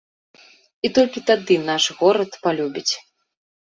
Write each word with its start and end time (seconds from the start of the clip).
І 0.87 0.91
толькі 0.95 1.23
тады 1.29 1.55
наш 1.69 1.83
горад 2.03 2.31
палюбяць. 2.47 2.89